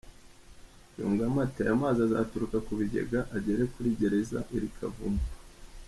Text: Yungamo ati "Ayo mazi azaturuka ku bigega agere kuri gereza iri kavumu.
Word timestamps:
Yungamo 0.97 1.37
ati 1.45 1.59
"Ayo 1.65 1.75
mazi 1.83 1.99
azaturuka 2.07 2.57
ku 2.65 2.71
bigega 2.79 3.19
agere 3.35 3.63
kuri 3.73 3.89
gereza 3.99 4.39
iri 4.55 4.69
kavumu. 4.77 5.23